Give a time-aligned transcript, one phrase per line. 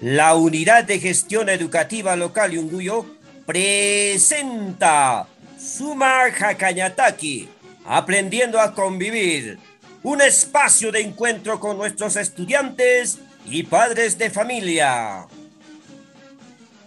[0.00, 3.04] la Unidad de Gestión Educativa Local Yunguyo
[3.46, 5.26] presenta
[5.58, 7.48] Suma Hakanyataki,
[7.84, 9.58] Aprendiendo a Convivir,
[10.02, 15.26] un espacio de encuentro con nuestros estudiantes y padres de familia.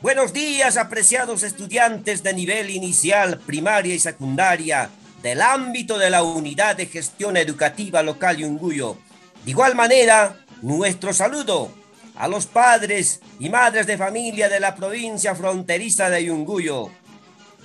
[0.02, 4.90] Buenos días, apreciados estudiantes de nivel inicial, primaria y secundaria
[5.22, 8.98] del ámbito de la Unidad de Gestión Educativa Local Yunguyo.
[9.44, 11.81] De igual manera, nuestro saludo
[12.22, 16.92] a los padres y madres de familia de la provincia fronteriza de Yunguyo.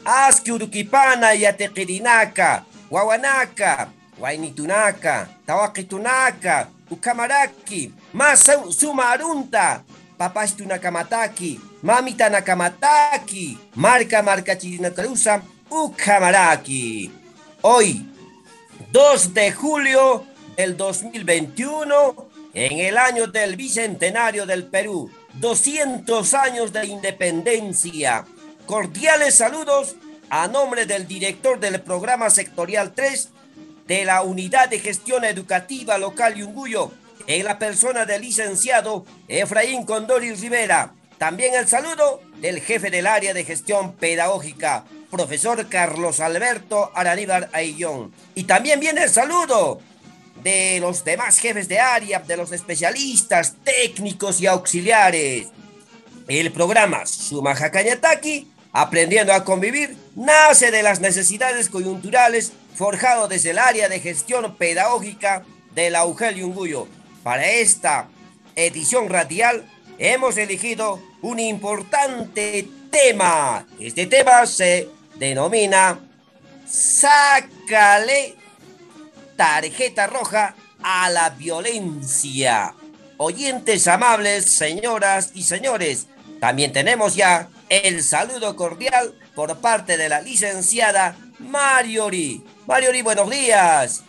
[0.03, 9.85] Aski Urukipana y Atequirinaka, Guaguanaca, Guainitunaka, Tawakitunaka, Ukamaraki, Masa Sumarunta,
[10.17, 17.13] Papastunakamataki, Mamita Nakamataki, Marca Marca Chirinakarusa, Ukamaraki.
[17.61, 18.09] Hoy,
[18.91, 20.25] 2 de julio
[20.57, 28.25] del 2021, en el año del Bicentenario del Perú, 200 años de independencia.
[28.65, 29.95] Cordiales saludos
[30.31, 33.29] a nombre del director del programa sectorial 3
[33.87, 36.93] de la Unidad de Gestión Educativa Local Yunguyo,
[37.27, 40.95] en la persona del licenciado Efraín Condori Rivera.
[41.19, 48.15] También el saludo del jefe del área de gestión pedagógica, profesor Carlos Alberto Araníbar Aillón.
[48.35, 49.79] Y también viene el saludo
[50.47, 55.49] de los demás jefes de área, de los especialistas, técnicos y auxiliares.
[56.29, 63.59] El programa Sumaja Cañataki, Aprendiendo a Convivir, nace de las necesidades coyunturales forjado desde el
[63.59, 66.87] área de gestión pedagógica de la UGEL Yunguyo.
[67.25, 68.07] Para esta
[68.55, 73.67] edición radial hemos elegido un importante tema.
[73.81, 75.99] Este tema se denomina
[76.69, 78.46] Sácale
[79.37, 82.75] tarjeta roja a la violencia.
[83.19, 86.09] Oyentes amables, señoras y señores,
[86.41, 92.43] también tenemos ya el saludo cordial por parte de la licenciada Mariori.
[92.67, 94.05] Mariori, buenos días.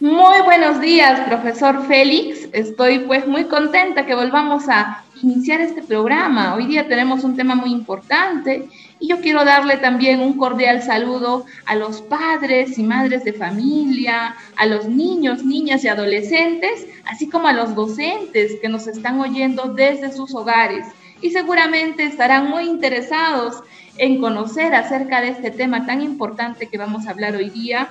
[0.00, 2.48] Muy buenos días, profesor Félix.
[2.52, 6.54] Estoy pues muy contenta que volvamos a iniciar este programa.
[6.54, 8.68] Hoy día tenemos un tema muy importante
[9.00, 14.36] y yo quiero darle también un cordial saludo a los padres y madres de familia,
[14.56, 19.72] a los niños, niñas y adolescentes, así como a los docentes que nos están oyendo
[19.72, 20.86] desde sus hogares
[21.22, 23.62] y seguramente estarán muy interesados
[23.96, 27.88] en conocer acerca de este tema tan importante que vamos a hablar hoy día.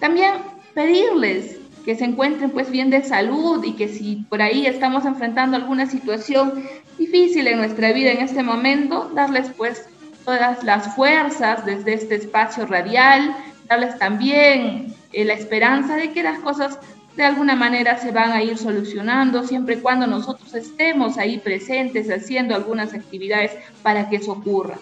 [0.00, 0.32] También
[0.74, 5.56] pedirles que se encuentren pues bien de salud y que si por ahí estamos enfrentando
[5.56, 6.64] alguna situación
[6.98, 9.88] difícil en nuestra vida en este momento, darles pues
[10.24, 13.34] todas las fuerzas desde este espacio radial,
[13.68, 16.78] darles también eh, la esperanza de que las cosas
[17.16, 22.08] de alguna manera se van a ir solucionando siempre y cuando nosotros estemos ahí presentes
[22.10, 23.52] haciendo algunas actividades
[23.82, 24.78] para que eso ocurra.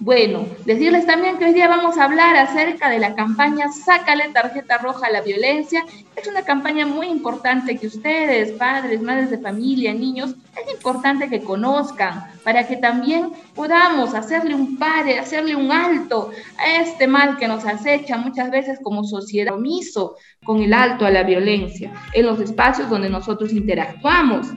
[0.00, 4.78] Bueno, decirles también que hoy día vamos a hablar acerca de la campaña Sácale tarjeta
[4.78, 5.84] roja a la violencia.
[6.16, 11.42] Es una campaña muy importante que ustedes, padres, madres de familia, niños, es importante que
[11.42, 17.46] conozcan para que también podamos hacerle un pare, hacerle un alto a este mal que
[17.46, 22.40] nos acecha muchas veces como sociedad omiso con el alto a la violencia en los
[22.40, 24.48] espacios donde nosotros interactuamos.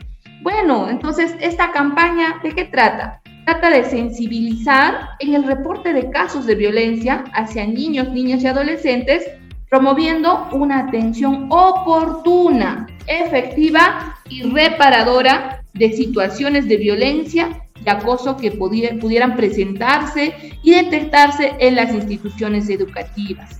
[0.41, 3.21] Bueno, entonces, ¿esta campaña de qué trata?
[3.45, 9.29] Trata de sensibilizar en el reporte de casos de violencia hacia niños, niñas y adolescentes,
[9.69, 19.35] promoviendo una atención oportuna, efectiva y reparadora de situaciones de violencia y acoso que pudieran
[19.35, 20.33] presentarse
[20.63, 23.59] y detectarse en las instituciones educativas.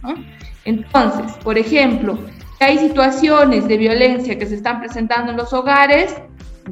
[0.64, 2.18] Entonces, por ejemplo,
[2.60, 6.16] hay situaciones de violencia que se están presentando en los hogares,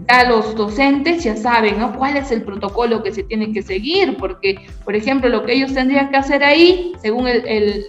[0.08, 4.56] ya los docentes ya saben cuál es el protocolo que se tiene que seguir, porque,
[4.84, 7.28] por ejemplo, lo que ellos tendrían que hacer ahí, según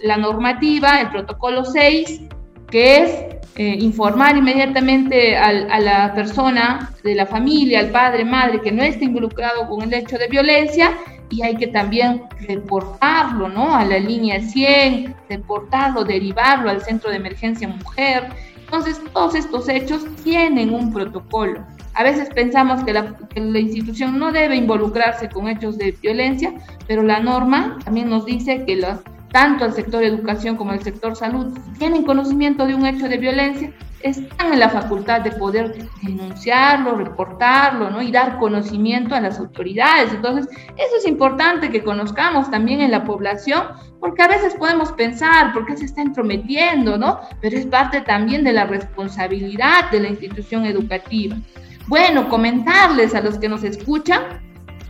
[0.03, 2.21] la normativa, el protocolo 6,
[2.69, 3.11] que es
[3.55, 9.05] eh, informar inmediatamente a la persona de la familia, al padre, madre, que no esté
[9.05, 10.91] involucrado con el hecho de violencia,
[11.29, 13.75] y hay que también reportarlo, ¿no?
[13.75, 18.29] A la línea 100, reportarlo, derivarlo al centro de emergencia mujer.
[18.57, 21.65] Entonces, todos estos hechos tienen un protocolo.
[21.95, 23.15] A veces pensamos que la,
[23.59, 26.53] institución no debe involucrarse con hechos de violencia,
[26.87, 28.85] pero la norma también nos dice que
[29.31, 33.73] tanto el sector educación como el sector salud tienen conocimiento de un hecho de violencia,
[34.01, 38.01] están en la facultad de poder denunciarlo, reportarlo, ¿no?
[38.01, 40.13] Y dar conocimiento a las autoridades.
[40.13, 40.47] Entonces,
[40.77, 43.63] eso es importante que conozcamos también en la población,
[43.99, 47.19] porque a veces podemos pensar, ¿por qué se está entrometiendo, no?
[47.41, 51.37] Pero es parte también de la responsabilidad de la institución educativa.
[51.87, 54.21] Bueno, comentarles a los que nos escuchan,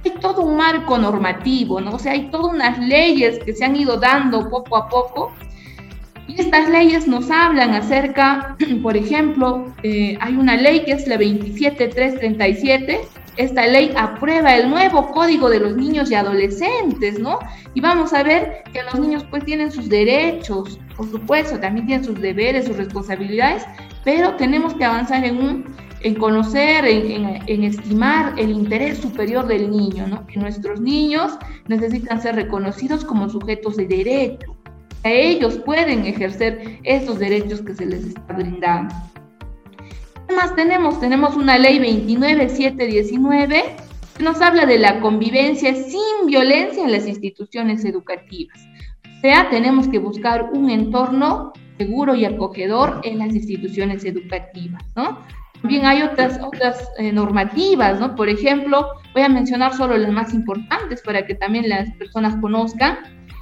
[0.03, 1.95] hay todo un marco normativo, ¿no?
[1.95, 5.33] O sea, hay todas unas leyes que se han ido dando poco a poco.
[6.27, 11.17] Y estas leyes nos hablan acerca, por ejemplo, eh, hay una ley que es la
[11.17, 13.01] 27337,
[13.37, 17.39] esta ley aprueba el nuevo código de los niños y adolescentes, ¿no?
[17.73, 22.05] Y vamos a ver que los niños pues tienen sus derechos, por supuesto, también tienen
[22.05, 23.65] sus deberes, sus responsabilidades,
[24.05, 25.65] pero tenemos que avanzar en un
[26.05, 30.27] en conocer, en, estimar el interés superior del niño, ¿no?
[30.27, 31.31] Que nuestros niños
[31.67, 34.55] necesitan ser reconocidos como sujetos de derecho.
[35.03, 38.93] ellos pueden ejercer esos derechos que se les está brindando.
[40.27, 40.99] ¿Qué más tenemos?
[40.99, 43.63] Tenemos una ley 29719
[44.15, 48.59] que nos habla de la convivencia sin violencia en las instituciones educativas.
[49.17, 55.17] O sea, tenemos que buscar un entorno seguro y acogedor en las instituciones educativas, ¿no?
[55.65, 58.15] También hay otras, otras eh, normativas, ¿no?
[58.15, 62.99] Por ejemplo, voy a mencionar solo las más importantes para que también las personas conozcan.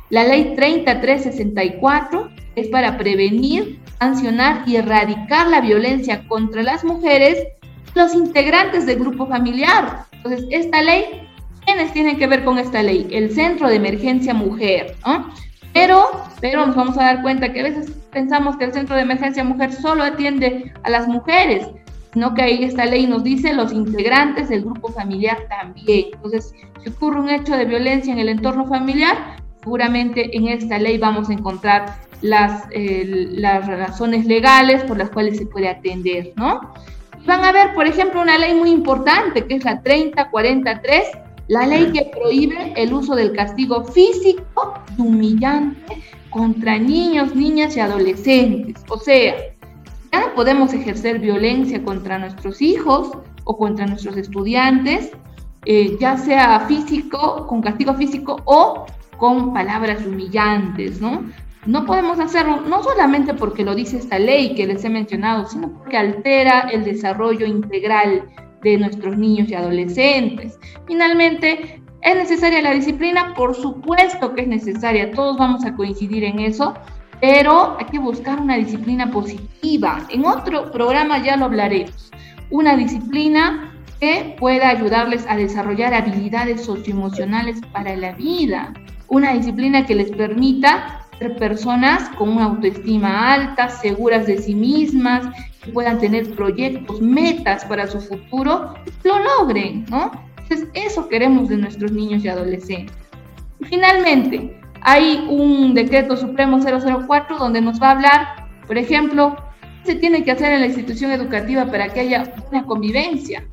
[0.10, 7.46] La ley 3364 es para prevenir, sancionar y erradicar la violencia contra las mujeres
[7.94, 10.06] los integrantes del grupo familiar.
[10.14, 11.28] Entonces, esta ley,
[11.66, 13.06] ¿quiénes tienen que ver con esta ley?
[13.12, 15.30] El Centro de Emergencia Mujer, ¿no?
[15.74, 16.06] Pero,
[16.40, 19.44] pero nos vamos a dar cuenta que a veces pensamos que el Centro de Emergencia
[19.44, 21.68] Mujer solo atiende a las mujeres,
[22.13, 26.07] sino que ahí esta ley nos dice los integrantes del grupo familiar también.
[26.13, 30.98] Entonces, si ocurre un hecho de violencia en el entorno familiar, seguramente en esta ley
[30.98, 36.62] vamos a encontrar las, las razones legales por las cuales se puede atender, ¿no?
[37.25, 41.07] van a ver, por ejemplo, una ley muy importante, que es la 3043,
[41.48, 48.83] la ley que prohíbe el uso del castigo físico humillante contra niños, niñas y adolescentes.
[48.89, 49.36] O sea,
[50.36, 53.12] podemos ejercer violencia contra nuestros hijos
[53.44, 55.12] o contra nuestros estudiantes,
[55.65, 58.86] eh, ya sea físico, con castigo físico o
[59.18, 61.24] con palabras humillantes, ¿no?
[61.65, 65.71] No podemos hacerlo no solamente porque lo dice esta ley que les he mencionado, sino
[65.71, 68.24] porque altera el desarrollo integral
[68.62, 70.60] de nuestros niños y adolescentes.
[70.88, 73.33] Finalmente, ¿es necesaria la disciplina?
[73.33, 76.74] Por supuesto que es necesaria, todos vamos a coincidir en eso,
[77.24, 80.06] pero hay que buscar una disciplina positiva.
[80.10, 82.12] En otro programa ya lo hablaremos.
[82.50, 88.74] Una disciplina que pueda ayudarles a desarrollar habilidades socioemocionales para la vida.
[89.08, 95.25] Una disciplina que les permita ser personas con una autoestima alta, seguras de sí mismas,
[95.64, 98.74] que puedan tener proyectos, metas para su futuro,
[99.06, 100.12] lo logren, ¿no?
[100.42, 102.98] Entonces, eso queremos de nuestros niños y adolescentes.
[103.62, 109.35] Finalmente, hay un decreto supremo 004 donde nos va a hablar, por ejemplo,
[109.83, 113.45] qué se tiene que hacer en la institución educativa para que haya una convivencia.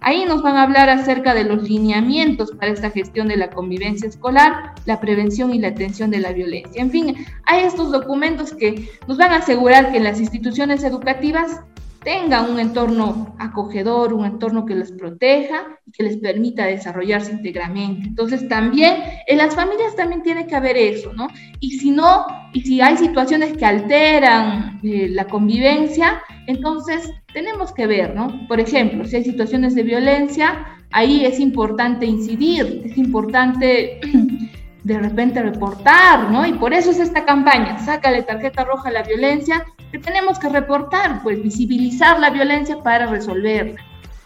[0.00, 4.08] Ahí nos van a hablar acerca de los lineamientos para esta gestión de la convivencia
[4.08, 6.82] escolar, la prevención y la atención de la violencia.
[6.82, 11.60] En fin, hay estos documentos que nos van a asegurar que en las instituciones educativas
[12.04, 18.08] tengan un entorno acogedor, un entorno que les proteja y que les permita desarrollarse íntegramente.
[18.08, 18.96] Entonces también
[19.26, 21.28] en las familias también tiene que haber eso, ¿no?
[21.60, 27.86] Y si no, y si hay situaciones que alteran eh, la convivencia, entonces tenemos que
[27.86, 28.46] ver, ¿no?
[28.48, 34.00] Por ejemplo, si hay situaciones de violencia, ahí es importante incidir, es importante
[34.84, 36.46] de repente reportar, ¿no?
[36.46, 40.48] Y por eso es esta campaña, sácale tarjeta roja a la violencia, que tenemos que
[40.48, 43.80] reportar, pues visibilizar la violencia para resolverla.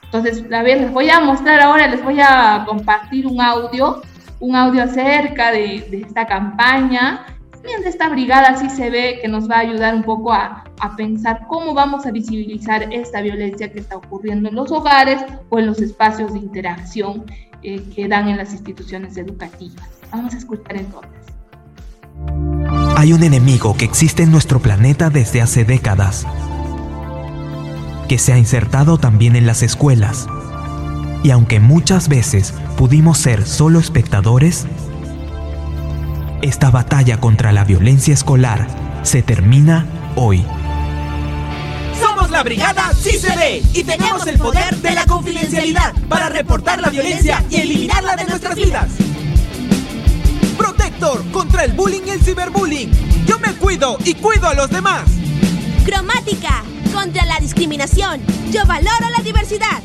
[0.04, 4.02] Entonces, a ver, les voy a mostrar ahora, les voy a compartir un audio,
[4.40, 7.26] un audio acerca de, de esta campaña.
[7.66, 10.62] También de esta brigada sí se ve que nos va a ayudar un poco a,
[10.78, 15.58] a pensar cómo vamos a visibilizar esta violencia que está ocurriendo en los hogares o
[15.58, 17.24] en los espacios de interacción
[17.64, 19.84] eh, que dan en las instituciones educativas.
[20.12, 21.10] Vamos a escuchar entonces.
[22.96, 26.24] Hay un enemigo que existe en nuestro planeta desde hace décadas,
[28.08, 30.28] que se ha insertado también en las escuelas.
[31.24, 34.68] Y aunque muchas veces pudimos ser solo espectadores,
[36.46, 38.66] esta batalla contra la violencia escolar
[39.02, 39.86] se termina
[40.16, 40.44] hoy.
[42.00, 47.44] Somos la brigada CICD y tenemos el poder de la confidencialidad para reportar la violencia
[47.50, 48.88] y eliminarla de nuestras vidas
[51.32, 52.90] contra el bullying y el ciberbullying.
[53.26, 55.02] Yo me cuido y cuido a los demás.
[55.84, 58.20] Cromática contra la discriminación.
[58.50, 59.82] Yo valoro la diversidad.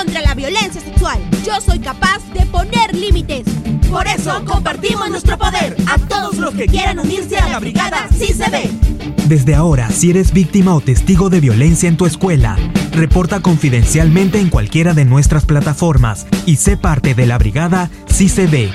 [0.00, 1.18] Contra la violencia sexual.
[1.44, 3.44] Yo soy capaz de poner límites.
[3.90, 8.32] Por eso compartimos nuestro poder a todos los que quieran unirse a la brigada si
[8.32, 8.70] se ve.
[9.26, 12.56] Desde ahora, si eres víctima o testigo de violencia en tu escuela,
[12.92, 18.70] Reporta confidencialmente en cualquiera de nuestras plataformas y sé parte de la brigada CICB.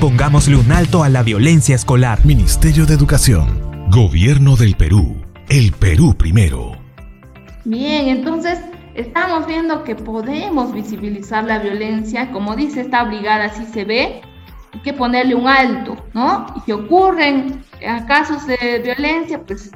[0.00, 2.26] Pongámosle un alto a la violencia escolar.
[2.26, 3.88] Ministerio de Educación.
[3.88, 5.22] Gobierno del Perú.
[5.48, 6.72] El Perú primero.
[7.64, 8.58] Bien, entonces
[8.96, 13.90] estamos viendo que podemos visibilizar la violencia, como dice esta brigada CICB,
[14.72, 16.46] hay que ponerle un alto, ¿no?
[16.56, 17.62] Y si ocurren
[18.06, 19.70] casos de violencia, pues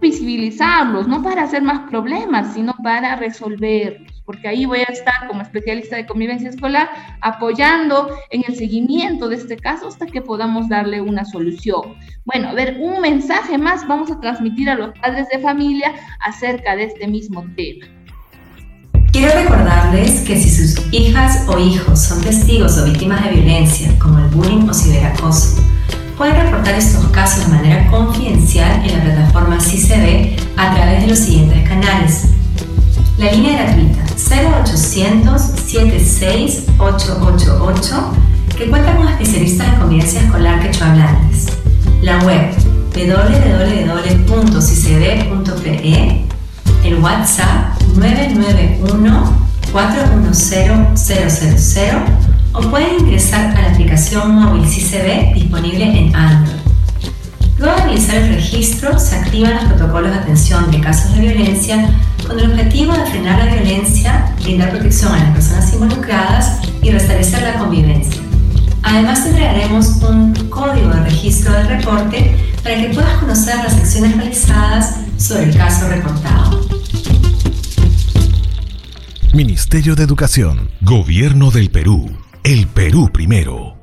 [0.00, 5.42] visibilizarlos, no para hacer más problemas, sino para resolverlos, porque ahí voy a estar como
[5.42, 6.90] especialista de convivencia escolar
[7.20, 11.94] apoyando en el seguimiento de este caso hasta que podamos darle una solución.
[12.24, 16.74] Bueno, a ver, un mensaje más vamos a transmitir a los padres de familia acerca
[16.74, 17.86] de este mismo tema.
[19.12, 24.18] Quiero recordarles que si sus hijas o hijos son testigos o víctimas de violencia, como
[24.18, 25.56] el bullying o ciberacoso,
[26.16, 31.18] pueden reportar estos casos de manera confidencial en la plataforma CICB a través de los
[31.18, 32.28] siguientes canales.
[33.18, 38.12] La línea gratuita 0800 76888
[38.56, 41.48] que cuenta con especialistas en convivencia escolar quechohablantes.
[42.00, 42.54] La web
[42.94, 44.22] www.cicb.pe
[46.84, 50.98] el WhatsApp 991 410
[51.58, 51.90] 000
[52.54, 56.60] o pueden ingresar a la aplicación móvil CCB disponible en Android.
[57.58, 61.90] Luego de realizar el registro, se activan los protocolos de atención de casos de violencia
[62.26, 67.42] con el objetivo de frenar la violencia, brindar protección a las personas involucradas y restablecer
[67.42, 68.20] la convivencia.
[68.82, 74.16] Además, te entregaremos un código de registro del reporte para que puedas conocer las acciones
[74.16, 76.60] realizadas sobre el caso reportado.
[79.34, 82.10] Ministerio de Educación, Gobierno del Perú.
[82.44, 83.78] El Perú primero.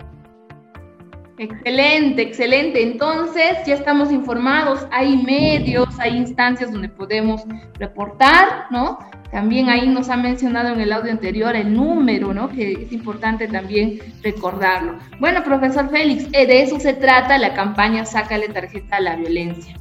[1.39, 2.84] Excelente, excelente.
[2.84, 7.41] Entonces ya estamos informados, hay medios, hay instancias donde podemos
[7.79, 9.00] reportar, ¿no?
[9.32, 12.50] También ahí nos ha mencionado en el audio anterior el número, ¿no?
[12.50, 15.00] Que es importante también recordarlo.
[15.20, 19.75] Bueno, profesor Félix, eh, de eso se trata la campaña Sácale tarjeta a la violencia.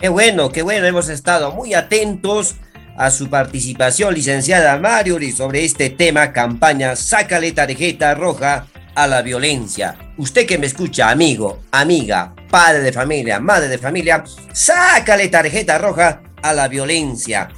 [0.00, 2.56] Qué bueno, qué bueno, hemos estado muy atentos
[2.96, 9.96] a su participación, licenciada Mariori, sobre este tema, campaña Sácale tarjeta roja a la violencia.
[10.16, 14.22] Usted que me escucha, amigo, amiga, padre de familia, madre de familia,
[14.52, 17.48] sácale tarjeta roja a la violencia.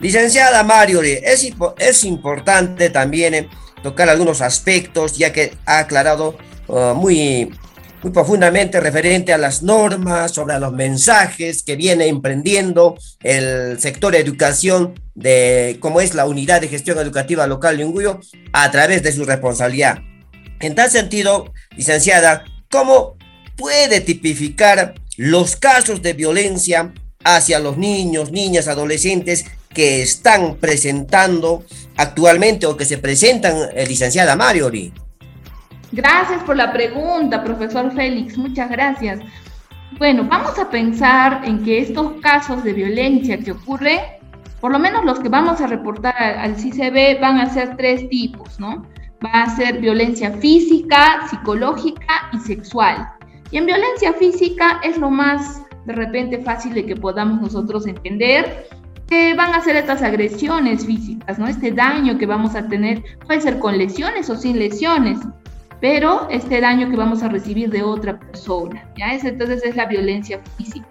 [0.00, 3.48] Licenciada Mariori, es, es importante también eh,
[3.82, 6.36] tocar algunos aspectos, ya que ha aclarado
[6.68, 7.54] uh, muy
[8.06, 14.20] muy profundamente referente a las normas, sobre los mensajes que viene emprendiendo el sector de
[14.20, 18.20] educación de cómo es la unidad de gestión educativa local de Unguyo
[18.52, 19.98] a través de su responsabilidad.
[20.60, 23.16] En tal sentido, licenciada, ¿cómo
[23.56, 26.94] puede tipificar los casos de violencia
[27.24, 31.64] hacia los niños, niñas, adolescentes que están presentando
[31.96, 34.92] actualmente o que se presentan, eh, licenciada Mariori?
[35.92, 39.20] Gracias por la pregunta, profesor Félix, muchas gracias.
[39.98, 44.00] Bueno, vamos a pensar en que estos casos de violencia que ocurren,
[44.60, 48.58] por lo menos los que vamos a reportar al, CCB van a ser tres tipos,
[48.58, 48.84] ¿no?
[49.24, 53.08] Va a ser violencia física, psicológica y sexual.
[53.52, 58.66] Y en violencia física es lo más de repente fácil de que podamos nosotros entender
[59.06, 61.46] que van a ser estas agresiones físicas, ¿no?
[61.46, 65.20] Este daño que vamos a tener puede ser con lesiones o sin lesiones
[65.80, 68.88] pero este daño que vamos a recibir de otra persona.
[68.96, 69.14] ¿ya?
[69.14, 70.86] entonces es la violencia física.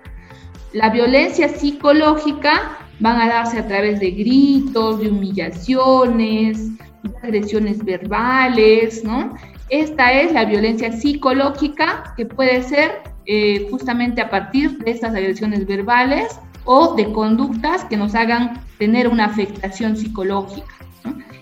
[0.73, 9.03] La violencia psicológica van a darse a través de gritos, de humillaciones, de agresiones verbales,
[9.03, 9.35] ¿no?
[9.69, 15.65] Esta es la violencia psicológica que puede ser eh, justamente a partir de estas agresiones
[15.65, 20.67] verbales o de conductas que nos hagan tener una afectación psicológica.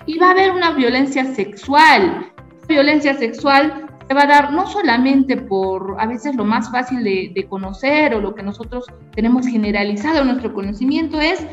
[0.06, 2.33] Y va a haber una violencia sexual,
[2.68, 7.46] violencia sexual se va a dar no solamente por a veces lo más fácil de,
[7.50, 11.46] conocer o lo que nosotros tenemos generalizado en nuestro conocimiento es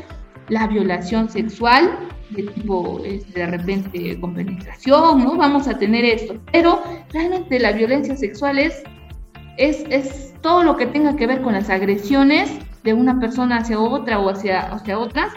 [0.49, 1.91] la violación sexual
[2.31, 5.37] de tipo este, de repente con penetración, ¿no?
[5.37, 8.83] Vamos a tener esto, pero realmente la violencia sexual es,
[9.57, 12.51] es, es todo lo que tenga que ver con las agresiones
[12.83, 15.33] de una persona hacia otra o hacia, hacia otras,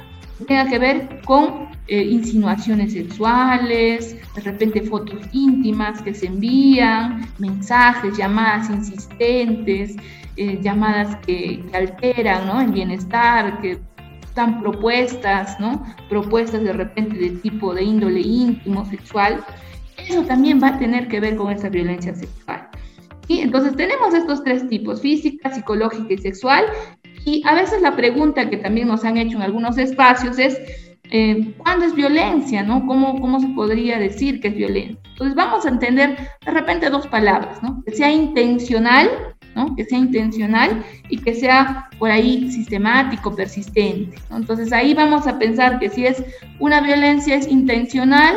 [0.48, 8.18] tenga que ver con eh, insinuaciones sexuales, de repente fotos íntimas que se envían, mensajes,
[8.18, 9.96] llamadas insistentes,
[10.36, 12.62] eh, llamadas que, alteran ¿no?
[12.62, 13.80] el bienestar, que
[14.34, 15.86] dan propuestas, ¿no?
[16.10, 19.44] propuestas de repente de tipo de índole íntimo, sexual.
[19.98, 22.68] Eso también va a tener que ver con esa violencia sexual.
[23.28, 26.66] Y entonces tenemos estos tres tipos, física, psicológica y sexual.
[27.26, 30.60] Y a veces la pregunta que también nos han hecho en algunos espacios es,
[31.12, 32.86] eh, cuándo es violencia, ¿no?
[32.86, 34.98] ¿Cómo, ¿Cómo se podría decir que es violencia?
[35.12, 37.84] Entonces vamos a entender de repente dos palabras, ¿no?
[37.86, 39.10] Que sea intencional,
[39.56, 39.76] ¿no?
[39.76, 44.18] Que sea intencional y que sea por ahí sistemático, persistente.
[44.32, 46.24] Entonces ahí vamos a pensar que si es
[46.60, 48.36] una violencia es intencional,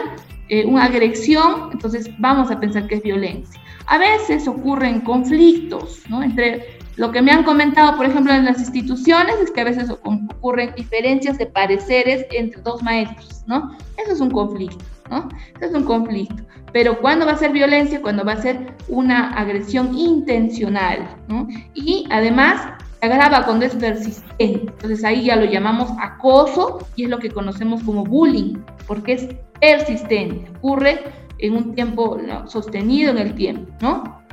[0.49, 3.61] eh, una agresión, entonces vamos a pensar que es violencia.
[3.87, 6.23] A veces ocurren conflictos, ¿no?
[6.23, 9.91] Entre lo que me han comentado, por ejemplo, en las instituciones es que a veces
[9.91, 13.77] ocurren diferencias de pareceres entre dos maestros, ¿no?
[13.99, 15.29] Eso es un conflicto, ¿no?
[15.61, 16.43] Eso es un conflicto.
[16.73, 18.01] Pero ¿cuándo va a ser violencia?
[18.01, 21.47] Cuando va a ser una agresión intencional, ¿no?
[21.75, 22.63] Y además
[22.99, 24.73] se agrava cuando es persistente.
[24.73, 29.29] Entonces ahí ya lo llamamos acoso y es lo que conocemos como bullying, porque es
[29.61, 31.01] persistente, ocurre
[31.39, 34.26] en un tiempo sostenido en el tiempo, ¿no?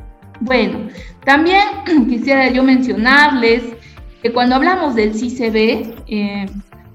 [0.43, 0.89] Bueno,
[1.23, 1.63] también
[2.09, 3.63] quisiera yo mencionarles
[4.21, 6.45] que cuando hablamos del CICB, eh,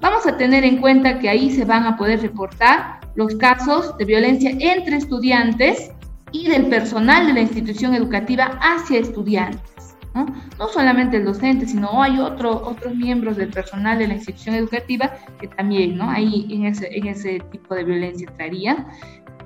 [0.01, 4.05] vamos a tener en cuenta que ahí se van a poder reportar los casos de
[4.05, 5.91] violencia entre estudiantes
[6.31, 9.97] y del personal de la institución educativa hacia estudiantes.
[10.15, 10.27] No,
[10.59, 15.15] no solamente el docente, sino hay otro, otros miembros del personal de la institución educativa
[15.41, 16.11] que también ¿no?
[16.11, 18.89] ahí en ese, en ese tipo de violencia entrarían.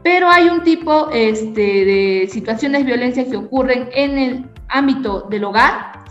[0.03, 5.45] Pero hay un tipo este, de situaciones de violencia que ocurren en el ámbito del
[5.45, 6.05] hogar.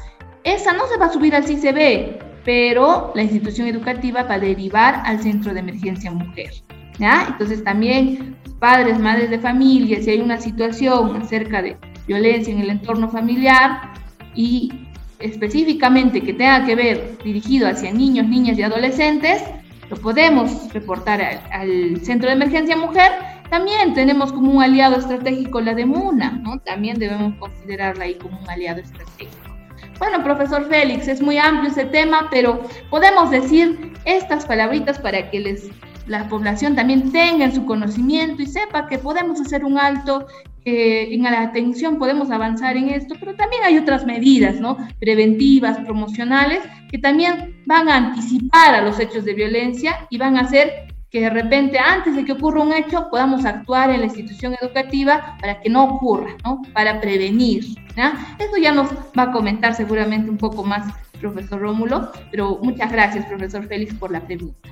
[0.44, 5.02] Esa no se va a subir al CICB, pero la institución educativa va a derivar
[5.06, 6.52] al centro de emergencia mujer.
[7.00, 7.26] ¿ya?
[7.30, 12.70] Entonces también padres, madres de familia, si hay una situación acerca de violencia en el
[12.70, 13.94] entorno familiar
[14.36, 14.72] y
[15.20, 19.44] específicamente que tenga que ver dirigido hacia niños, niñas y adolescentes,
[19.90, 23.12] lo podemos reportar al, al centro de emergencia mujer
[23.52, 26.60] también tenemos como un aliado estratégico la de MUNA, ¿no?
[26.60, 29.52] También debemos considerarla ahí como un aliado estratégico.
[30.00, 35.42] Bueno, profesor Félix, es muy amplio ese tema, pero podemos decir estas palabritas para que
[35.42, 35.70] les,
[36.08, 40.28] la población también tenga en su conocimiento y sepa que podemos hacer un alto
[40.64, 44.78] en la atención, podemos avanzar en esto, pero también hay otras medidas, ¿no?
[45.00, 50.42] Preventivas, promocionales, que también van a anticipar a los hechos de violencia y van a
[50.42, 54.56] hacer que de repente antes de que ocurra un hecho podamos actuar en la institución
[54.62, 56.62] educativa para que no ocurra, ¿no?
[56.74, 57.66] Para prevenir.
[57.98, 58.36] ¿ya?
[58.40, 63.26] Eso ya nos va a comentar seguramente un poco más profesor Rómulo, pero muchas gracias
[63.26, 64.70] profesor Félix por la pregunta.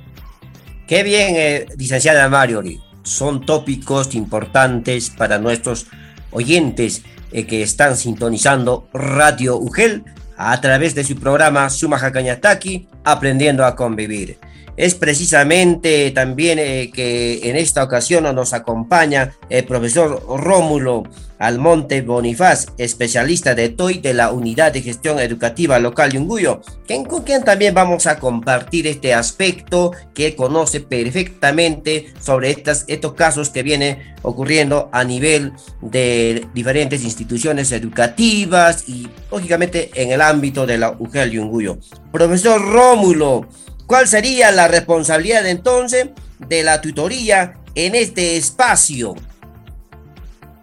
[0.87, 2.79] Qué bien, eh, licenciada Mariori.
[3.03, 5.87] Son tópicos importantes para nuestros
[6.31, 10.05] oyentes eh, que están sintonizando Radio UGEL
[10.37, 14.37] a través de su programa Sumaja Cañataki, Aprendiendo a Convivir
[14.77, 21.03] es precisamente también eh, que en esta ocasión nos acompaña el profesor Rómulo
[21.39, 26.61] Almonte Bonifaz, especialista de TOI de la Unidad de Gestión Educativa Local Yunguyo,
[27.07, 33.63] con quien también vamos a compartir este aspecto que conoce perfectamente sobre estos casos que
[33.63, 40.91] vienen ocurriendo a nivel de diferentes instituciones educativas y lógicamente en el ámbito de la
[40.91, 41.77] UGEL Yunguyo.
[42.11, 43.47] Profesor Rómulo,
[43.89, 46.09] ¿Cuál sería la responsabilidad entonces
[46.47, 49.15] de la tutoría en este espacio?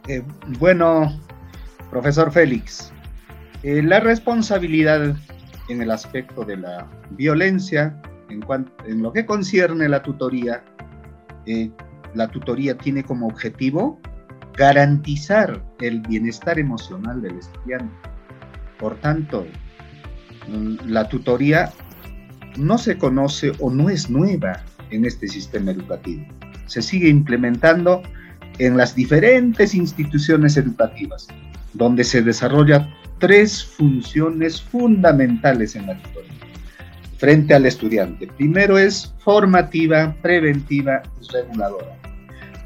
[0.06, 0.22] Eh,
[0.60, 1.20] bueno,
[1.90, 2.92] profesor Félix,
[3.64, 5.16] eh, la responsabilidad
[5.68, 8.44] en el aspecto de la violencia, en,
[8.86, 10.62] en lo que concierne la tutoría,
[11.46, 11.68] eh,
[12.14, 13.98] la tutoría tiene como objetivo
[14.56, 17.92] garantizar el bienestar emocional del estudiante.
[18.78, 19.44] Por tanto,
[20.84, 21.72] la tutoría
[22.58, 26.24] no se conoce o no es nueva en este sistema educativo.
[26.66, 28.02] Se sigue implementando
[28.58, 31.28] en las diferentes instituciones educativas,
[31.74, 32.88] donde se desarrolla
[33.18, 36.26] tres funciones fundamentales en la tutoría
[37.18, 38.26] frente al estudiante.
[38.36, 41.96] Primero es formativa, preventiva y reguladora.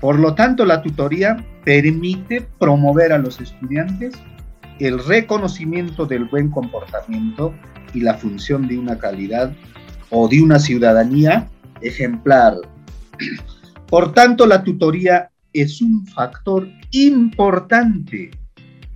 [0.01, 4.15] Por lo tanto, la tutoría permite promover a los estudiantes
[4.79, 7.55] el reconocimiento del buen comportamiento
[7.93, 9.53] y la función de una calidad
[10.11, 11.49] o de una ciudadanía
[11.81, 12.55] ejemplar.
[13.89, 18.31] Por tanto, la tutoría es un factor importante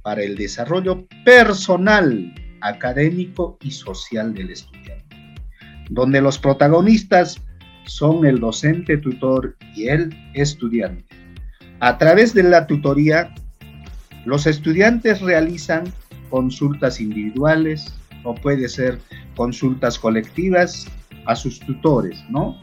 [0.03, 5.17] para el desarrollo personal, académico y social del estudiante,
[5.91, 7.43] donde los protagonistas
[7.87, 11.05] son el docente tutor y el estudiante.
[11.81, 13.35] A través de la tutoría,
[14.25, 15.85] los estudiantes realizan
[16.31, 18.99] consultas individuales o puede ser
[19.37, 20.87] consultas colectivas
[21.27, 22.61] a sus tutores, ¿no?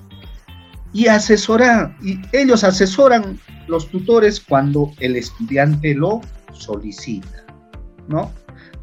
[0.94, 6.22] Y asesorar, y ellos asesoran los tutores cuando el estudiante lo
[6.54, 7.44] solicita,
[8.08, 8.32] ¿no?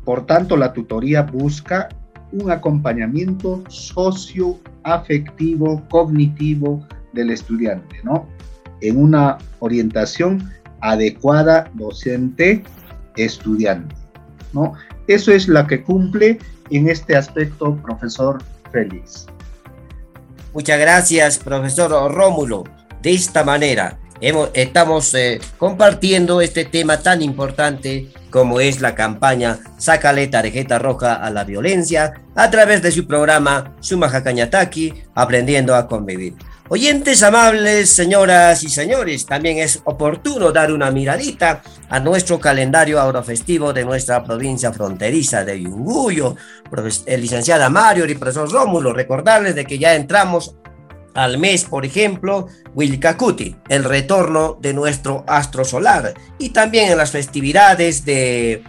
[0.05, 1.89] Por tanto, la tutoría busca
[2.33, 8.29] un acompañamiento socioafectivo, cognitivo, del estudiante, ¿no?
[8.81, 12.63] En una orientación adecuada docente
[13.17, 13.95] estudiante,
[14.53, 14.75] ¿no?
[15.09, 16.39] Eso es la que cumple
[16.71, 19.27] en este aspecto, profesor Félix.
[20.59, 22.65] Muchas gracias, profesor Rómulo.
[23.01, 29.61] De esta manera, hemos, estamos eh, compartiendo este tema tan importante como es la campaña
[29.79, 35.87] Sácale tarjeta roja a la violencia a través de su programa Sumaja Cañataki, Aprendiendo a
[35.87, 36.35] Convivir.
[36.71, 43.73] Oyentes amables, señoras y señores, también es oportuno dar una miradita a nuestro calendario aurofestivo
[43.73, 46.37] de nuestra provincia fronteriza de Yunguyo.
[47.07, 50.57] El licenciada Mario y profesor Rómulo, recordarles de que ya entramos
[51.15, 56.13] al mes, por ejemplo, Wilcacuti, el retorno de nuestro astro solar.
[56.39, 58.63] Y también en las festividades de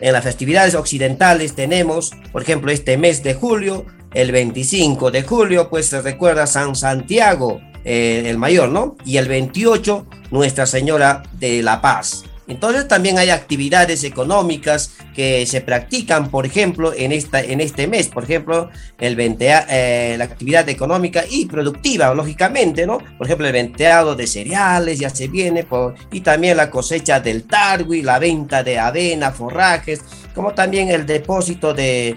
[0.00, 5.68] en las festividades occidentales tenemos, por ejemplo, este mes de julio, el 25 de julio,
[5.68, 8.96] pues se recuerda San Santiago, eh, el mayor, ¿no?
[9.04, 12.24] Y el 28, Nuestra Señora de la Paz.
[12.48, 18.08] Entonces también hay actividades económicas que se practican, por ejemplo, en, esta, en este mes,
[18.08, 22.98] por ejemplo, el eh, la actividad económica y productiva, lógicamente, ¿no?
[23.16, 27.44] Por ejemplo, el venteado de cereales ya se viene, por, y también la cosecha del
[27.44, 30.00] targui, la venta de avena, forrajes,
[30.34, 32.16] como también el depósito de,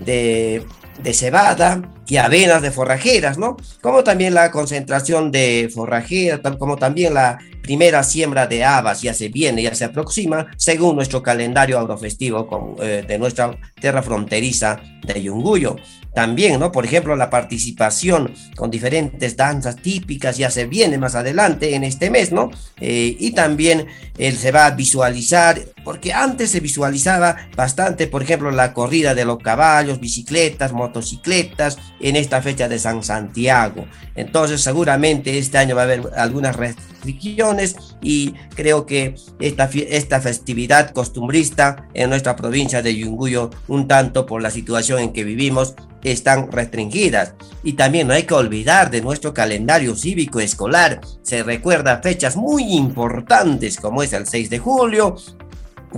[0.00, 0.64] de
[1.02, 3.56] de cebada y avenas de forrajeras, ¿no?
[3.80, 9.28] Como también la concentración de forrajeras, como también la primera siembra de habas ya se
[9.28, 15.76] viene, ya se aproxima, según nuestro calendario agrofestivo eh, de nuestra tierra fronteriza de Yunguyo.
[16.14, 16.72] También, ¿no?
[16.72, 22.08] Por ejemplo, la participación con diferentes danzas típicas ya se viene más adelante en este
[22.08, 22.50] mes, ¿no?
[22.80, 28.50] Eh, y también él se va a visualizar, porque antes se visualizaba bastante, por ejemplo,
[28.50, 33.86] la corrida de los caballos, bicicletas, motocicletas en esta fecha de San Santiago.
[34.16, 40.90] Entonces, seguramente este año va a haber algunas restricciones y creo que esta, esta festividad
[40.90, 46.50] costumbrista en nuestra provincia de Yunguyo, un tanto por la situación en que vivimos, están
[46.50, 47.34] restringidas.
[47.62, 51.00] Y también no hay que olvidar de nuestro calendario cívico escolar.
[51.22, 55.16] Se recuerda fechas muy importantes como es el 6 de julio,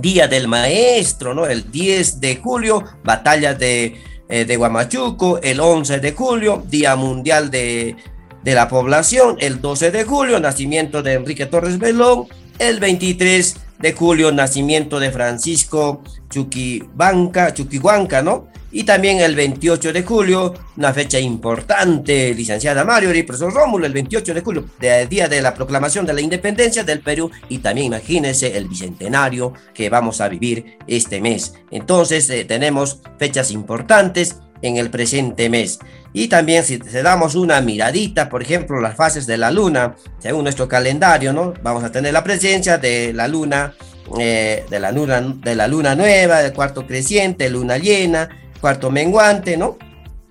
[0.01, 1.45] Día del Maestro, ¿no?
[1.45, 7.49] El 10 de julio, batalla de, eh, de Guamachuco, el 11 de julio, Día Mundial
[7.51, 7.95] de,
[8.43, 12.27] de la Población, el 12 de julio, nacimiento de Enrique Torres Belón,
[12.59, 18.48] el 23 de julio, nacimiento de Francisco Chuquibanca, Chuquihuanca, ¿no?
[18.71, 23.93] Y también el 28 de julio, una fecha importante, licenciada Mario y profesor Rómulo, el
[23.93, 24.65] 28 de julio,
[25.09, 29.89] día de la proclamación de la independencia del Perú, y también imagínense el bicentenario que
[29.89, 31.55] vamos a vivir este mes.
[31.71, 35.79] Entonces, eh, tenemos fechas importantes en el presente mes.
[36.13, 40.43] Y también si se damos una miradita, por ejemplo, las fases de la luna, según
[40.43, 41.53] nuestro calendario, ¿no?
[41.61, 43.73] Vamos a tener la presencia de la luna,
[44.19, 48.29] eh, de, la luna de la luna nueva, del cuarto creciente, luna llena,
[48.59, 49.77] cuarto menguante, ¿no?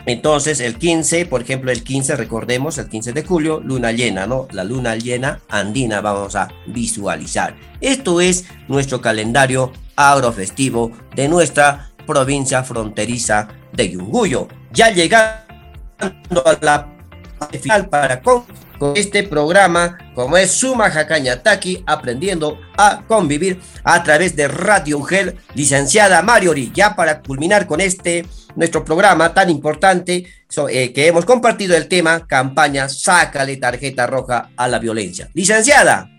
[0.06, 4.48] Entonces, el 15, por ejemplo, el 15, recordemos, el 15 de julio, luna llena, ¿no?
[4.52, 7.54] La luna llena andina vamos a visualizar.
[7.80, 14.48] Esto es nuestro calendario agrofestivo de nuestra provincia fronteriza de Yunguyo.
[14.72, 15.42] Ya llegando
[16.46, 16.88] a la
[17.60, 18.22] final para
[18.78, 25.36] con, este programa, como es Suma Jacañataki, aprendiendo a convivir a través de Radio Ungel,
[25.54, 26.70] licenciada Mariori.
[26.74, 30.26] Ya para culminar con este nuestro programa tan importante
[30.70, 35.30] eh, que hemos compartido el tema campaña Sácale tarjeta roja a la violencia.
[35.34, 36.17] Licenciada.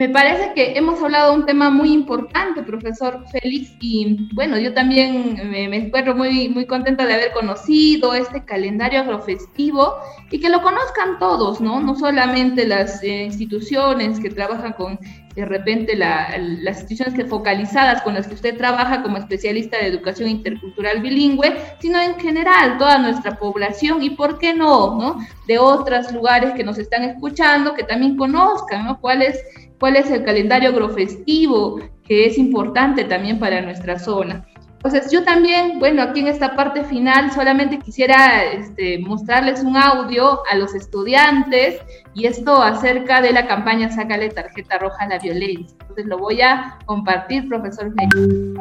[0.00, 4.72] Me parece que hemos hablado de un tema muy importante, profesor Félix, y bueno, yo
[4.72, 9.96] también me, encuentro muy, muy contenta de haber conocido este calendario agrofestivo
[10.30, 11.80] y que lo conozcan todos, ¿no?
[11.80, 14.98] No solamente las eh, instituciones que trabajan con,
[15.34, 20.30] de repente, las instituciones que focalizadas con las que usted trabaja como especialista de educación
[20.30, 25.18] intercultural bilingüe, sino en general toda nuestra población y, ¿por qué no, no?
[25.46, 28.98] De otros lugares que nos están escuchando, que también conozcan, ¿no?
[28.98, 29.38] ¿Cuál es
[29.80, 34.46] cuál es el calendario agrofestivo que es importante también para nuestra zona.
[34.82, 40.40] Entonces yo también, bueno, aquí en esta parte final solamente quisiera este, mostrarles un audio
[40.50, 41.80] a los estudiantes
[42.14, 45.76] y esto acerca de la campaña Sácale tarjeta roja a la violencia.
[45.80, 47.92] Entonces lo voy a compartir, profesor.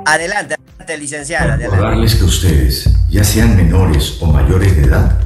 [0.06, 1.56] Adelante, adelante licenciada.
[1.56, 5.20] Recordarles que ustedes, ya sean menores o mayores de edad,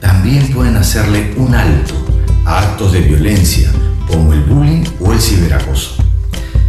[0.00, 1.94] también pueden hacerle un alto
[2.46, 3.70] a actos de violencia
[4.08, 5.96] como el bullying o el ciberacoso.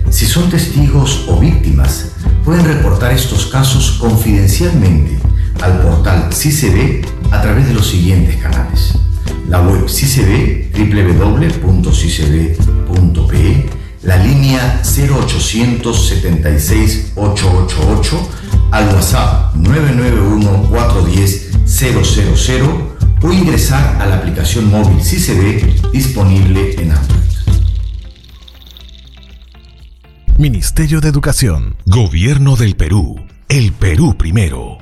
[0.09, 2.11] Si son testigos o víctimas,
[2.43, 5.17] pueden reportar estos casos confidencialmente
[5.61, 8.93] al portal CICB a través de los siguientes canales.
[9.47, 11.89] la web CICB, www.cicb.pe,
[14.03, 18.29] la línea 0800 76 888,
[18.71, 27.28] al WhatsApp 991 410 000 o ingresar a la aplicación móvil CICB disponible en Android.
[30.39, 33.17] Ministerio de Educación, Gobierno del Perú,
[33.49, 34.77] el Perú primero.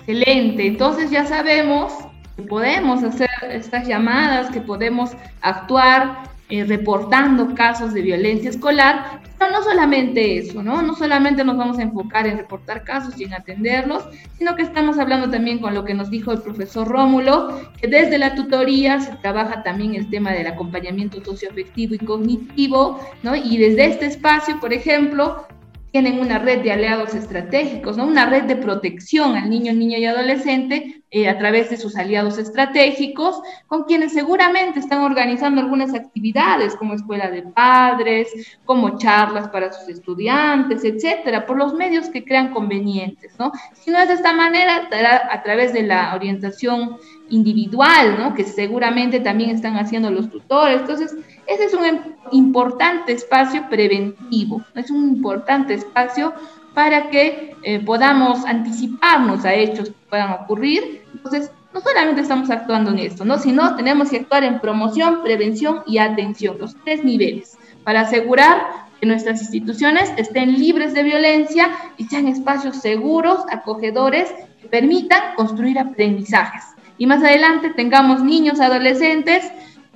[0.00, 1.92] Excelente, entonces ya sabemos
[2.34, 9.50] que podemos hacer estas llamadas, que podemos actuar eh, reportando casos de violencia escolar, pero
[9.50, 10.82] no solamente eso, ¿no?
[10.82, 14.04] No solamente nos vamos a enfocar en reportar casos y en atenderlos,
[14.36, 18.18] sino que estamos hablando también con lo que nos dijo el profesor Rómulo, que desde
[18.18, 23.34] la tutoría se trabaja también el tema del acompañamiento socioafectivo y cognitivo, ¿no?
[23.34, 25.46] Y desde este espacio, por ejemplo,
[25.94, 28.04] tienen una red de aliados estratégicos, ¿no?
[28.04, 32.36] una red de protección al niño, niña y adolescente eh, a través de sus aliados
[32.36, 38.26] estratégicos, con quienes seguramente están organizando algunas actividades como escuela de padres,
[38.64, 43.38] como charlas para sus estudiantes, etcétera, por los medios que crean convenientes.
[43.38, 43.52] ¿no?
[43.74, 44.88] Si no es de esta manera,
[45.30, 46.96] a través de la orientación
[47.28, 48.34] individual, ¿no?
[48.34, 50.80] que seguramente también están haciendo los tutores.
[50.80, 51.14] Entonces,
[51.46, 56.32] ese es un importante espacio preventivo, es un importante espacio
[56.74, 61.02] para que eh, podamos anticiparnos a hechos que puedan ocurrir.
[61.12, 63.38] Entonces, no solamente estamos actuando en esto, ¿no?
[63.38, 69.06] sino tenemos que actuar en promoción, prevención y atención, los tres niveles, para asegurar que
[69.06, 76.64] nuestras instituciones estén libres de violencia y sean espacios seguros, acogedores, que permitan construir aprendizajes.
[76.96, 79.44] Y más adelante tengamos niños, adolescentes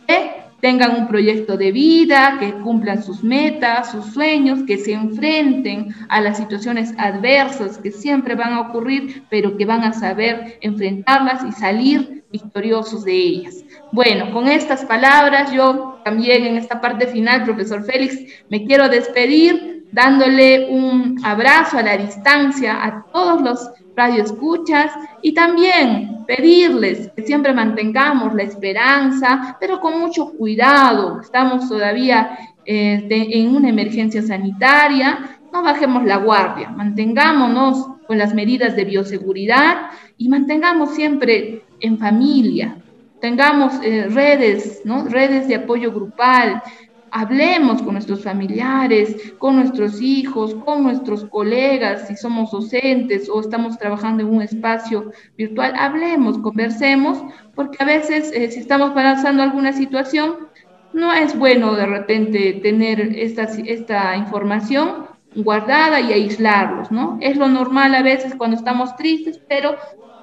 [0.08, 5.94] que tengan un proyecto de vida, que cumplan sus metas, sus sueños, que se enfrenten
[6.08, 11.44] a las situaciones adversas que siempre van a ocurrir, pero que van a saber enfrentarlas
[11.44, 13.64] y salir victoriosos de ellas.
[13.92, 18.18] Bueno, con estas palabras yo también en esta parte final, profesor Félix,
[18.50, 26.24] me quiero despedir dándole un abrazo a la distancia a todos los radioescuchas y también
[26.26, 31.20] pedirles que siempre mantengamos la esperanza, pero con mucho cuidado.
[31.20, 38.76] Estamos todavía eh, en una emergencia sanitaria, no bajemos la guardia, mantengámonos con las medidas
[38.76, 42.76] de bioseguridad y mantengamos siempre en familia,
[43.20, 45.04] tengamos eh, redes, ¿no?
[45.04, 46.62] redes de apoyo grupal,
[47.10, 53.78] hablemos con nuestros familiares, con nuestros hijos, con nuestros colegas, si somos docentes o estamos
[53.78, 57.22] trabajando en un espacio virtual, hablemos, conversemos,
[57.54, 60.48] porque a veces eh, si estamos pasando alguna situación,
[60.92, 67.18] no es bueno de repente tener esta, esta información guardada y aislarlos, ¿no?
[67.20, 69.76] Es lo normal a veces cuando estamos tristes, pero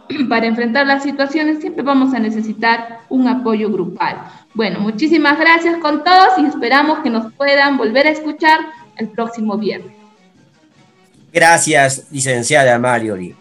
[0.30, 4.22] para enfrentar las situaciones siempre vamos a necesitar un apoyo grupal.
[4.54, 8.60] Bueno, muchísimas gracias con todos y esperamos que nos puedan volver a escuchar
[8.98, 9.94] el próximo viernes.
[11.34, 13.36] Gracias, licenciada Marioli.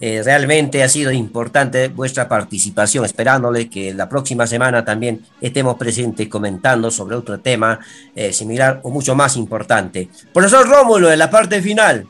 [0.00, 6.28] Eh, realmente ha sido importante vuestra participación, esperándole que la próxima semana también estemos presentes
[6.28, 7.80] comentando sobre otro tema
[8.14, 10.08] eh, similar o mucho más importante.
[10.32, 12.06] Profesor Rómulo, en la parte final.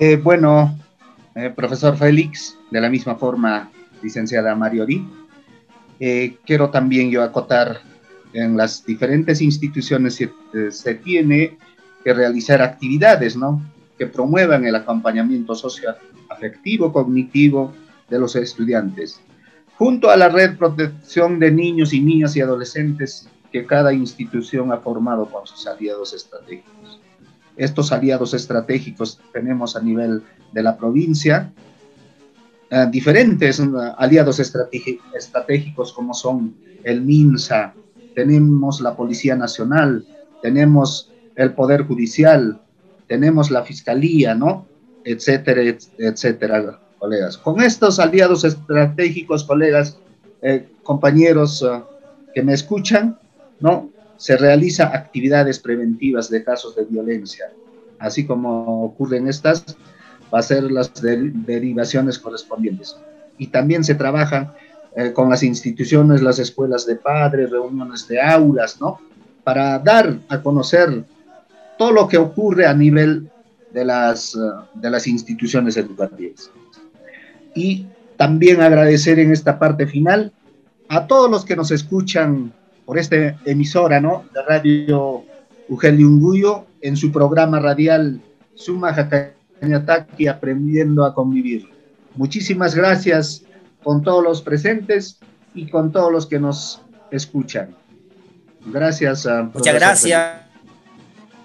[0.00, 0.76] Eh, bueno,
[1.54, 3.70] profesor Félix, de la misma forma,
[4.02, 5.06] licenciada Marioli,
[6.00, 7.80] eh, quiero también yo acotar
[8.32, 10.24] en las diferentes instituciones se,
[10.54, 11.58] eh, se tiene
[12.04, 13.62] que realizar actividades, ¿no?
[13.96, 15.96] Que promuevan el acompañamiento social,
[16.28, 17.72] afectivo, cognitivo
[18.08, 19.20] de los estudiantes.
[19.76, 24.78] Junto a la red protección de niños y niñas y adolescentes que cada institución ha
[24.78, 27.00] formado con sus aliados estratégicos.
[27.56, 31.52] Estos aliados estratégicos tenemos a nivel de la provincia,
[32.70, 33.62] eh, diferentes
[33.96, 37.74] aliados estratégicos como son el MINSA,
[38.14, 40.04] tenemos la Policía Nacional,
[40.42, 42.60] tenemos el Poder Judicial,
[43.06, 44.66] tenemos la Fiscalía, ¿no?
[45.04, 45.62] Etcétera,
[45.98, 47.38] etcétera, colegas.
[47.38, 49.98] Con estos aliados estratégicos, colegas,
[50.42, 51.80] eh, compañeros eh,
[52.34, 53.18] que me escuchan,
[53.60, 53.90] ¿no?
[54.16, 57.46] Se realiza actividades preventivas de casos de violencia,
[57.98, 59.64] así como ocurren estas
[60.32, 62.96] va a ser las derivaciones correspondientes.
[63.38, 64.54] Y también se trabaja
[64.96, 68.98] eh, con las instituciones, las escuelas de padres, reuniones de aulas, ¿no?
[69.44, 71.04] Para dar a conocer
[71.78, 73.30] todo lo que ocurre a nivel
[73.72, 74.38] de las, eh,
[74.74, 76.50] de las instituciones educativas.
[77.54, 77.86] Y
[78.16, 80.32] también agradecer en esta parte final
[80.88, 82.52] a todos los que nos escuchan
[82.84, 84.24] por esta emisora, ¿no?
[84.32, 85.24] De Radio
[85.68, 88.20] Ugeliunguyo en su programa radial
[88.54, 88.92] Suma
[90.16, 91.68] y aprendiendo a convivir.
[92.16, 93.44] Muchísimas gracias
[93.82, 95.18] con todos los presentes
[95.54, 97.74] y con todos los que nos escuchan.
[98.66, 99.26] Gracias.
[99.54, 100.48] Muchas gracias.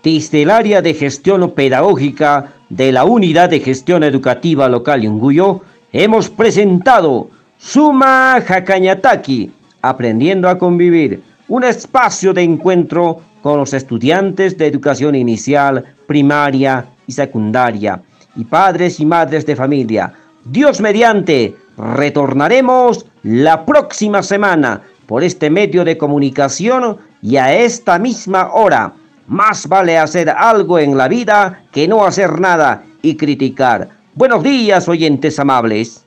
[0.04, 5.62] Desde el área de gestión pedagógica de la Unidad de Gestión Educativa Local Yunguyo,
[5.94, 14.68] hemos presentado Suma Jacañataki, Aprendiendo a Convivir, un espacio de encuentro con los estudiantes de
[14.68, 18.02] educación inicial, primaria y secundaria,
[18.36, 20.14] y padres y madres de familia.
[20.46, 28.52] Dios mediante, retornaremos la próxima semana por este medio de comunicación y a esta misma
[28.54, 28.94] hora.
[29.28, 33.90] Más vale hacer algo en la vida que no hacer nada y criticar.
[34.16, 36.03] Buenos días, oyentes amables.